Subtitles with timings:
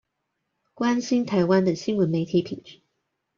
[0.73, 2.81] 關心台灣的新聞媒體品質